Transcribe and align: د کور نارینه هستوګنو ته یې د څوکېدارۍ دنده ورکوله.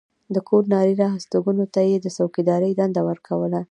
د 0.35 0.37
کور 0.47 0.63
نارینه 0.73 1.07
هستوګنو 1.11 1.65
ته 1.73 1.81
یې 1.89 1.97
د 2.01 2.07
څوکېدارۍ 2.17 2.71
دنده 2.79 3.01
ورکوله. 3.09 3.59